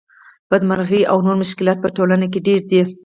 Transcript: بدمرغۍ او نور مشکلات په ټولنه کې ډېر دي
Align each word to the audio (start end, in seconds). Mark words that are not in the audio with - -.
بدمرغۍ 0.49 1.01
او 1.11 1.17
نور 1.25 1.35
مشکلات 1.43 1.77
په 1.81 1.89
ټولنه 1.95 2.25
کې 2.31 2.39
ډېر 2.47 2.61
دي 2.69 2.81